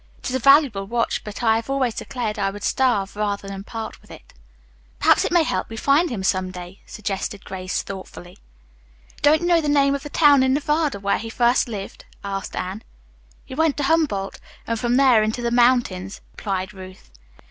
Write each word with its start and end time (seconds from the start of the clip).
It 0.17 0.29
is 0.31 0.35
a 0.35 0.39
valuable 0.39 0.87
watch, 0.87 1.23
but 1.23 1.43
I 1.43 1.57
have 1.57 1.69
always 1.69 1.93
declared 1.93 2.39
I 2.39 2.49
would 2.49 2.63
starve 2.63 3.15
rather 3.15 3.47
than 3.47 3.63
part 3.63 4.01
with 4.01 4.09
it." 4.09 4.33
"Perhaps 4.97 5.25
it 5.25 5.31
may 5.31 5.43
help 5.43 5.69
you 5.69 5.77
to 5.77 5.83
find 5.83 6.09
him 6.09 6.23
some 6.23 6.49
day," 6.49 6.81
suggested 6.87 7.45
Grace 7.45 7.83
thoughtfully. 7.83 8.39
"Don't 9.21 9.41
you 9.41 9.47
know 9.47 9.61
the 9.61 9.69
name 9.69 9.93
of 9.93 10.01
the 10.01 10.09
town 10.09 10.41
in 10.41 10.55
Nevada 10.55 10.99
where 10.99 11.19
he 11.19 11.29
first 11.29 11.67
lived?" 11.69 12.05
asked 12.23 12.55
Anne. 12.55 12.81
"He 13.45 13.53
went 13.53 13.77
to 13.77 13.83
Humboldt, 13.83 14.39
and 14.65 14.79
from 14.79 14.97
there 14.97 15.21
into 15.21 15.43
the 15.43 15.51
mountains," 15.51 16.21
replied 16.35 16.73
Ruth. 16.73 17.11